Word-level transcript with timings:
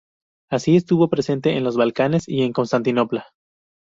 Así, 0.49 0.77
estuvo 0.77 1.09
presente 1.11 1.55
en 1.55 1.63
los 1.63 1.77
Balcanes 1.77 2.27
y 2.27 2.41
en 2.41 2.53
Constantinopla. 2.53 3.27